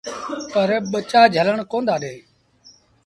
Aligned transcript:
پر 0.53 0.69
ٻچآ 0.91 1.21
جھلڻ 1.35 1.57
ڪوندآ 1.71 1.95
ڏيݩ۔ 2.01 2.21